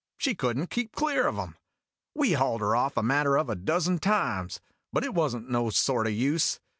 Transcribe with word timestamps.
She 0.17 0.33
could 0.33 0.57
n't 0.57 0.71
keep 0.71 0.95
clear 0.95 1.27
of 1.27 1.37
'em. 1.37 1.57
We 2.15 2.31
hauled 2.33 2.61
her 2.61 2.75
off 2.75 2.97
a 2.97 3.03
matter 3.03 3.37
of 3.37 3.51
a 3.51 3.55
dozen 3.55 3.99
times, 3.99 4.59
but 4.91 5.03
it 5.03 5.13
was 5.13 5.35
n't 5.35 5.47
no 5.51 5.69
sort 5.69 6.07
o' 6.07 6.09
use. 6.09 6.59